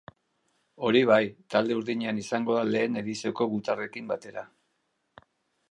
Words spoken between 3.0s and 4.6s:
edizioko gutarrekin batera.